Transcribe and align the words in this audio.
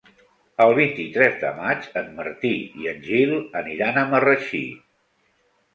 El 0.63 0.71
vint-i-tres 0.77 1.37
de 1.43 1.51
maig 1.59 1.85
en 2.03 2.09
Martí 2.17 2.53
i 2.85 2.91
en 2.95 3.07
Gil 3.11 3.37
aniran 3.63 4.03
a 4.03 4.09
Marratxí. 4.15 4.65